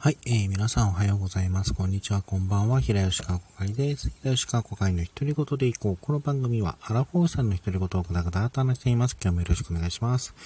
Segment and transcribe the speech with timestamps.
[0.00, 1.74] はい、えー、皆さんおはようございます。
[1.74, 2.80] こんにちは、こんばんは。
[2.80, 4.12] 平吉川子会です。
[4.22, 5.98] 平吉川子会の独り言でいこう。
[6.00, 9.16] この番組は、アラフォーさんの独り言をぐだぐだと話しています。
[9.20, 10.36] 今日もよろしくお願いします。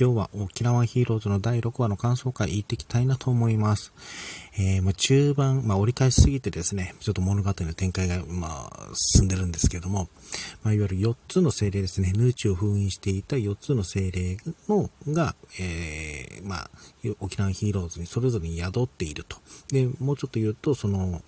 [0.00, 3.92] 今日は、沖縄ヒーローズの第6話の感想会行っていきたいなと思います。
[4.56, 10.08] えー、まあ、中盤、まあ、折り返しすぎてですね、ちょっと物語の展開が、まあ、進んでるんですけども、
[10.62, 14.36] まあ、いわゆる4つの精霊ですね、ヌーチを封印していた4つの精霊
[14.68, 16.70] の、が、えー、まあ、
[17.18, 19.38] 沖縄ヒーローズにそれぞれに宿ってていると。
[19.68, 21.22] で、もうちょっと言うと、その、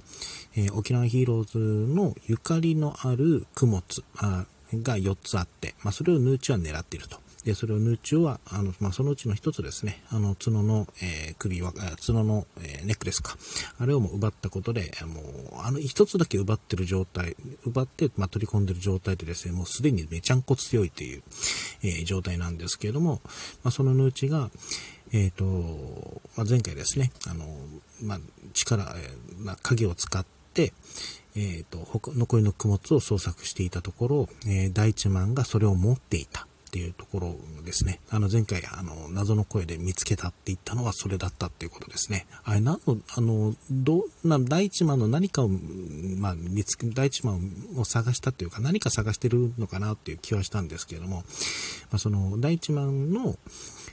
[0.54, 7.18] えー、沖縄ヒーローズのゆかりのある供物が4つあって、まあ、それをヌーチは狙っていると。
[7.44, 13.36] で、それをヌーチは、あの、まあ、そのうちの一つですね、あの、角の、えー、首は、角の、えー、ネックレスか。
[13.78, 21.22] あれをもう奪ったことで、もう、あの、一つだけ奪ってる状態、奪って、まあ、取り込んでる状態でですね、もうすでにめちゃんこ強いっていう、
[21.82, 23.20] えー、状態なんですけれども、
[23.64, 24.50] まあ、そのヌーチが、
[25.12, 27.46] えっ、ー、と、まあ、前回ですね、あの、
[28.02, 28.20] まあ、
[28.54, 30.72] 力、えー、鍵を使って、
[31.34, 38.00] えっ、ー、と、残りの供物を捜索していたところ、えー、第一マンがそれを持っていたっていうところですね。
[38.08, 42.24] あの、前回、あの、謎の声で見つけたって言ったのはそれだったっていうことですね。
[42.44, 51.24] あれ、何の、あの、どう、な、第一マンの何かを、まあ、見つけ、第一マンを探したっていうか、何か探してるのかなっていう気はしたんですけれども、ま
[51.96, 53.36] あ、その、第一マンの、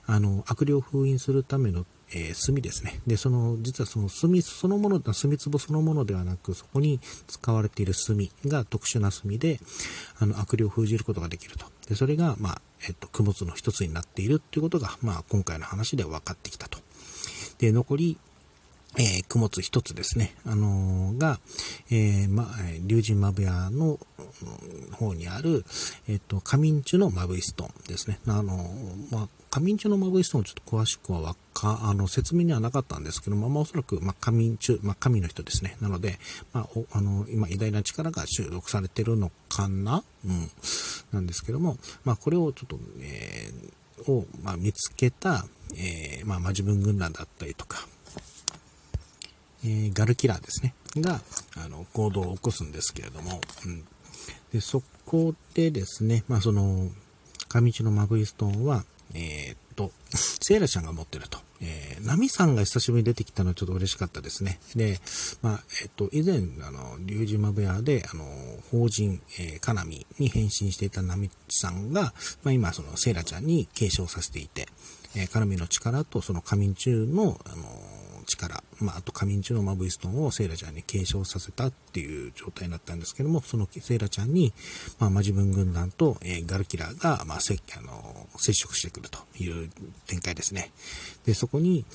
[0.06, 3.02] あの、悪霊を封印するための、えー、炭ですね。
[3.06, 9.60] で、その、実はその炭そのもの、炭壺そのものではなく、そこに使われている炭が特殊な炭で、
[10.18, 11.66] あの、悪霊を封じることができると。
[11.90, 16.80] で、それが、まあ、えっと、供物の一つになっているっていうことが、まあ、今回の話で分かってきたと。
[17.58, 18.18] で、残り、
[18.98, 21.40] えー、供物一つですね、あのー、が、
[21.92, 22.50] えー、ま、
[22.82, 24.00] 竜神マブヤの
[24.94, 25.64] 方にある、
[26.08, 28.20] えっ、と、仮眠中のマブイストンですね。
[28.26, 35.78] あのー、まあ、仮眠中のマブイストンをちょっと詳しくはわか、あの、説明にはなかったんですけど、まあ、まあ、おそらく、まあ、仮眠中、まあ、神の人ですね。
[35.82, 36.20] なので、
[36.52, 40.04] まあ、おあの、今、偉大な力が収録されてるのかな？
[40.26, 40.52] うん。
[41.12, 45.46] なんですけども、まあ、これをちょっと、えー、を、まあ、見つけた、
[45.76, 47.88] えー、まあ、マジブン軍団だったりとか、
[49.64, 51.22] えー、ガルキラーですね、が、
[51.58, 53.86] あの、行動を起こすんですけれども、うん。
[54.54, 56.90] で、そこでですね、まあ、その、
[57.48, 61.40] 上地のマブイストーンは、えー、っと、セイラちゃんが持ってると。
[61.62, 64.60] えー、ナミさんが久しぶりに出てきたのはちょっと嬉しかったですね。
[64.76, 65.00] で、
[65.42, 68.24] まあ、えっと、以前、あの、リュウジマブヤで、あの、
[68.72, 74.68] 法人、えー、カナミに変身していたナミさんが、まあ今、その、セイラちゃんに継承させていて、
[75.16, 77.99] えー、カナミの力とその仮眠中の、あの、
[78.30, 84.54] 力、まあ、あと仮眠中のマブイストンをセイラちゃんに継承させたっていう状態になったんですけども、そのセイラちゃんに、
[85.00, 89.70] まあ、マジブン軍団と、えー、ガルキラーが、まあ、せあの接触してくるという
[90.08, 90.72] 展開ですね。
[91.26, 91.86] で、そこに、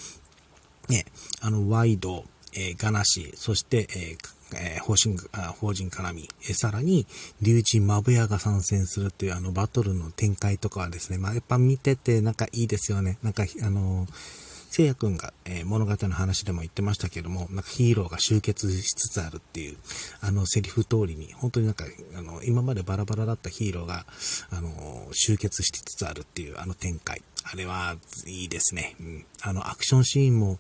[0.89, 1.07] ね、
[1.41, 5.17] あの、ワイド、えー、ガナシ、そして、えーえー、法人、
[5.59, 7.07] 法人絡み、えー、さらに、
[7.41, 13.19] 竜神マブヤが参戦するっていうあのバトルの展開とかはですね、まあ、やっぱ見ててなんかいいですよね。
[13.23, 14.44] なんか、あのー
[14.77, 19.77] 聖夜君が、えー、物語の話でも言ってましたけども、なんかヒーローが集結しつつあるっていう、
[20.21, 21.85] あのセリフ通りに、本当になんか、
[22.17, 24.05] あの、今までバラバラだったヒーローが、
[24.51, 27.23] あの、集結しつつあるっていうあの展開。
[27.45, 27.97] あれは
[28.27, 28.97] いいですね。
[29.01, 29.27] うん。
[29.43, 30.59] あの、アクションシーンも、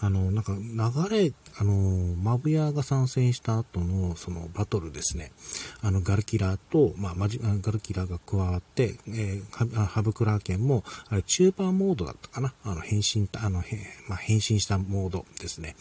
[0.00, 5.32] あの、なんか流れ、あの、マブヤが参戦した後の、そのバトルですね。
[5.80, 12.52] あの、ガルキラーと、まあ、マジ、ガルキラーが加わって、えー、ハブクラーケンも、あれ、中盤モードだったかな。
[12.62, 13.64] あの、変身、あの、
[14.06, 15.76] まあ、変身したモードですね。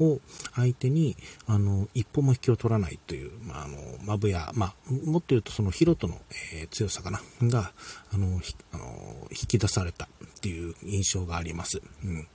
[0.00, 0.20] を
[0.54, 1.16] 相手に、
[1.46, 6.18] あの、一歩も引きを取らないという、まあ、あの、マブヤ、まあ、もっと言うとそのヒロトの、
[6.54, 7.72] えー、強さかな、が、
[8.12, 8.40] あの、
[8.72, 10.08] あの引き出されたっ
[10.40, 11.80] ていう印象があります。
[12.04, 12.26] うん。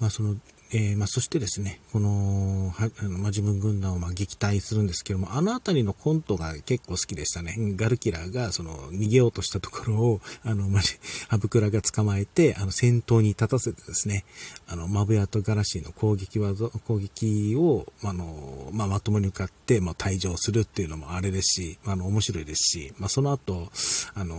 [0.00, 0.36] まあ、その、
[0.72, 7.54] えー、まあ、そしてですね、この、は、あの、まあ、自分軍団をま撃退するんですけども、あの辺りのコントが結構好きでしたね。
[7.76, 14.24] ガルキラーが、その、逃げようとしたところを、あの、まじ、ハブクラが捕まえて、あの、先頭に立たせてですね、
[14.66, 23.68] あの、マブヤとガラシーの攻撃は、攻撃を、あの、まあ、まともに向かって、まあ、退場するっていうのもあれですし、あの、面白いですし、まあ、その後、
[24.14, 24.36] あの、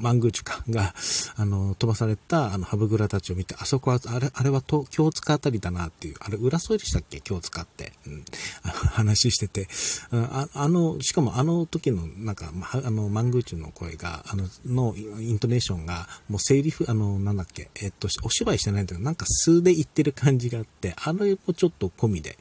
[0.00, 0.94] マングーチュカが、
[1.36, 7.20] あの、飛ばされた、あの、ハブグラたちを見て、あそこは、あれ、あれはと、京塚あたりだなっていう、あれ、浦添えでしたっけ？
[7.20, 8.24] 京塚って、うん、
[8.62, 9.68] 話してて、
[10.10, 22.38] ああの、しかもあの時の、なんか、あの、マングーチュの声が、あの、の、イントネーションが、もう、セリフ、あの、なんだっけ、えっと、お芝居してないんだけど、なんか素で言ってる感じがあって、あれもちょっと込みで、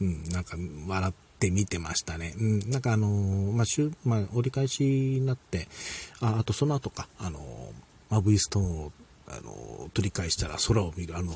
[0.00, 0.56] うん、なんか、
[0.86, 2.34] 笑って、って見てましたね。
[2.36, 5.68] うん、なんかあのー、まあ、週、まあ、折り返しになって、
[6.20, 7.42] あ、あとその後か、あのー、
[8.10, 8.92] まあ、V ストーンを、
[9.28, 11.32] あのー、取り返したら空を見る、あの、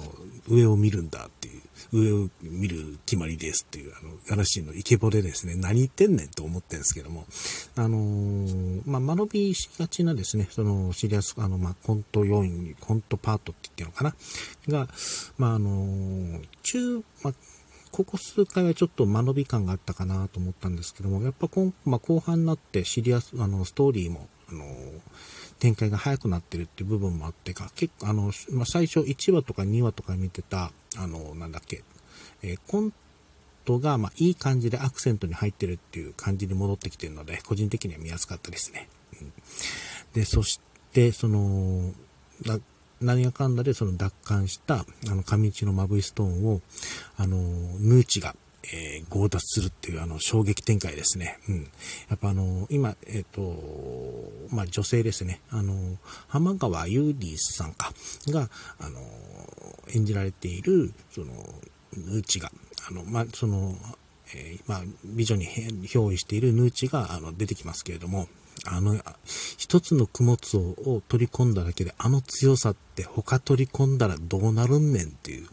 [0.49, 1.63] 上を見るんだっていう、
[1.93, 7.25] 上を見る決まりですっていう、あの、ガラシーのイケボでですね、何言ってんねんと思ってるんですけども、
[7.77, 14.15] あの、まあ、間延びしがちなですね、その、シリアス、あの、まあ、コント要員、コントパートって言ってるのかな。
[14.69, 14.89] が、
[15.39, 17.35] まあ、あの、中、まあ、
[17.93, 24.65] ここ数回はちょっと間延び感があったかなと思ったんですけども、やっぱこまあ、後半になってシリアス、あの、ストーリーも、あの、
[25.59, 31.85] 展開が早くなってるっていう部分もあってか、結構あの、まあ、最初1話とか2話とか見てた、あの、なんだっけ、
[32.43, 32.95] えー、コン
[33.67, 38.89] トが、まあ、いい感じでアクセントに入ってるっていう感じに戻ってきてるので、個人的には見やすかったですね。
[39.21, 39.33] うん、
[40.15, 40.61] で、そし
[40.93, 41.93] て、その、
[43.03, 46.61] 何がかんだでその奪還した、あの、上市のマブイストーンを、
[47.17, 48.35] あの、ヌーチが、
[48.65, 51.39] えー、強奪するっていうあの衝撃展開ですね。
[51.49, 51.63] うん。
[52.09, 55.41] やっぱあの、今、えっ、ー、と、まあ、女性ですね。
[55.51, 57.93] あの、浜川優里さんか、
[58.29, 59.01] が、あの、
[59.95, 61.33] 演じられている、その、
[61.97, 62.53] ヌーチが、
[62.89, 63.77] あの、まあ、その、
[64.35, 68.29] えー、まあ、美女に憑依しているヌーチが、あの、出てきますけれども、
[68.67, 69.01] あの、
[69.57, 75.49] 一つの供物を取り込んだだけで、あの強さって他取り込んだらどうなるんねんっていう、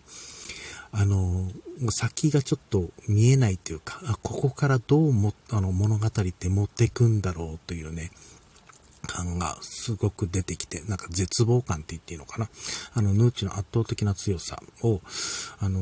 [0.91, 1.49] あの、
[1.89, 8.11] 先がちょっと見えないというか、ここからどうも、あの、物語って持っていくんだろうというね、
[9.07, 12.49] 感がすごく出てきて、なんか絶望感って言っていいのかな。
[12.93, 15.01] あの、ヌーチの圧倒的な強さを、
[15.59, 15.79] あの、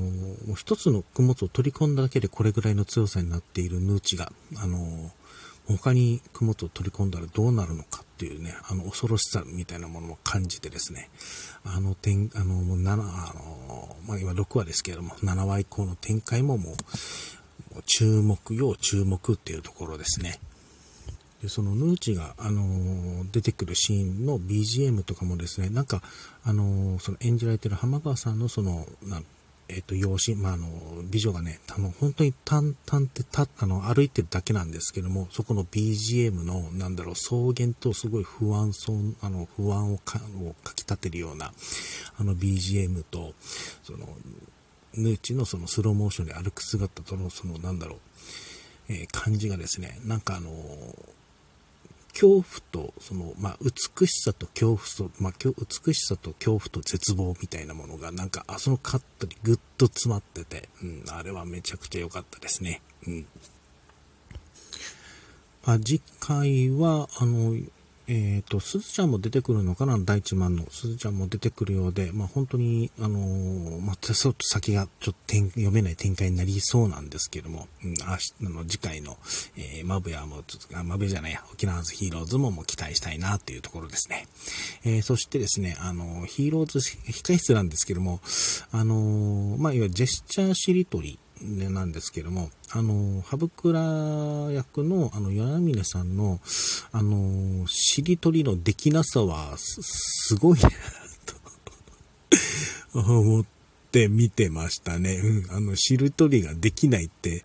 [0.55, 5.11] 一つの供物を取り込んだだけでこれぐらいの強さになっているヌーチが、あの、
[5.67, 11.09] 他に供物を取り込んだらどうなるのかっていうね、あの恐ろしさみたいなものを感じてですね、
[11.65, 12.95] あの点、あの、7、あ
[13.35, 20.39] の、まあ今6話ですけれども、7話以降の展開ももう、もう注目要注目っていうところですね。
[21.41, 26.01] で、そのヌーチが、あの、出てくるシーンの BGM とかもですね、なんか、
[26.43, 29.21] あの、その演じられてる浜川さんのその、な
[29.69, 30.67] えっ、ー、と、養子、まあ、あの、
[31.03, 41.51] 美女がね、あの、本当に淡々ってた、あの、歩いてるだけなんですけども、そこの BGM の、なんだろう、草原とすごい不安そう、あの、不安をかをかき立てるような、
[42.17, 43.33] あの BGM と、
[43.83, 44.07] その、
[44.93, 47.99] ヌーチのそのスローモーションで歩く姿との、その、なんだろう、
[48.89, 50.49] えー、感じがですね、なんかあの
[52.19, 55.33] 恐怖と、その、まあ、美しさと恐怖と、まあ、
[55.85, 62.81] 美しさと恐怖と絶望みたいなものが、なんか、あそのカットにぐっと詰まってて、うん、あれはめちゃくちゃ良かったですね。
[63.05, 63.27] うん。
[65.63, 67.55] まあ、次回は、あの、
[68.09, 69.97] えっ、ー、と、すずちゃんも出てくるのかな？
[69.99, 70.65] 第一番の。
[70.71, 79.17] すずちゃんも出てくるようで、まあ本当に、あのー、まあ、ちょっと先がちょっと読めない展開になりそうなんですけども、うん、あの、次回の、
[79.57, 80.43] えー、マブヤも、
[80.85, 84.27] マブじゃないや、沖縄ズヒーローズももう期待したいなっていうところですね。
[84.85, 88.21] えー、そしてですね、あの、ヒーローズ控室なんですけども、
[88.71, 93.81] あの、まあ、いわゆるジェスチャーしりとり、ねなんですけども、あの、ハブクラ
[94.51, 96.39] 役の、あの、柳峰さんの、
[96.91, 100.69] あの、しりとりのできなさは、す、すごいな
[101.25, 103.45] と思っ
[103.91, 105.15] て見てましたね。
[105.15, 107.43] うん、あの、しりとりができないって、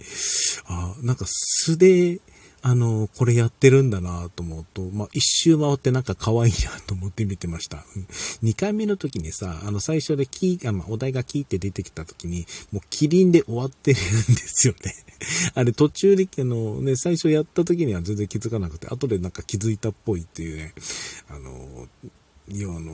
[0.67, 2.21] あ、なんか素で、
[2.65, 7.85] あの、これやってるんだなと思うと、まあ、一周回ってなんか可愛いなと思って見てました。
[8.41, 14.95] 二回目の時にさ、あの、最初でキー、あまあ、お題がキーって出てきた時に、もうキリンで終わってるんですよね。
[15.55, 20.73] あれ途中で、あの、ね、最初やった時には全然気づかなくて、後でなんか気づいたっぽいっていうね、
[21.29, 21.89] あの、
[22.49, 22.93] 要はあの、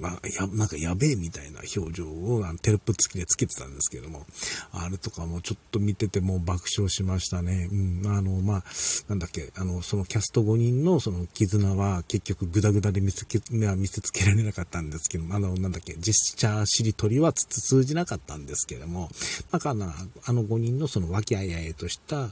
[0.00, 4.26] まあ、や、なんかやべえみたいな表情をあのテロップ付きでつけてたんですけども、
[4.72, 7.68] あれとかもちょっと見てても爆笑しましたね。
[7.72, 8.64] うん、あの、まあ、
[9.08, 19.08] なんだっけ、あの、そのキャスト5人のその絆は結局グダグダで見せけ、見せつけられなかったんですけども、あの、なんだっけ、ジェスチャーしりとりはつ通じなかったんですけども、
[19.50, 19.86] なんかあの、
[20.24, 22.30] あの5人のその和気あいあいとした、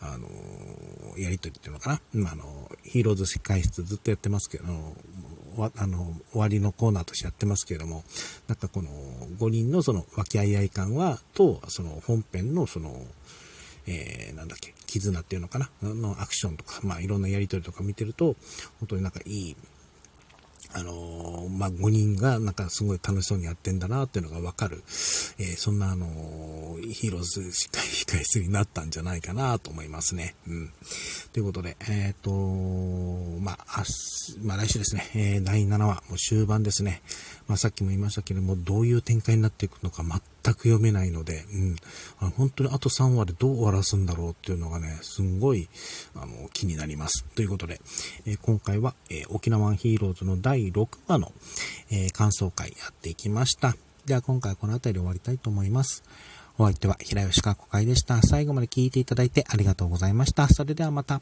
[0.00, 0.28] あの、
[1.16, 4.64] やりとりっていうのかな、まあ、あの、ヒーローズ世界室ずっとやってますけど、
[5.76, 8.04] あの、終わりのコーナーとしてやってますけれども、
[8.48, 8.88] なんかこの
[9.38, 12.94] 5人のその和気あいあい感は、と、その本編のその、
[13.86, 15.70] えー、なんだっけ、絆っていうのかな？
[15.82, 18.36] のアクションとか、まあいろんなやりとりとか見てると、
[18.80, 19.56] 本当になんかいい、
[20.74, 24.82] あの、まあ、5人がなんかすごい楽しそうにやってんだなっていうのがわかる、
[25.38, 26.06] えー、そんなあの、
[26.92, 30.34] ヒーローズしっかり控え室になったんじゃないかなと思いますね。
[30.46, 30.72] うん。
[31.32, 32.30] ということで、えっ、と
[33.40, 33.84] まあ、
[34.42, 37.02] まあ、来週ですね、え第7話、もう終盤ですね。
[37.52, 41.76] まあ、さっきも言いましたけれども、どういう展開になっていくのか全く読めないので、うん、
[42.18, 45.68] あの本当にあと3話でどう終わらすんだろうっていうのがね、すんごい
[46.14, 47.26] あの気になります。
[47.34, 47.82] ということで、
[48.24, 51.30] えー、今回は、えー、沖縄ヒーローズの第6話の、
[51.90, 53.76] えー、感想会やっていきました。
[54.06, 56.04] では今回はこの辺りで終わりたいと思います。
[56.56, 58.22] お相手は平吉川子会でした。
[58.22, 60.48] 最後まで聞いていただいてありがとうございました。
[60.48, 61.20] それではまた。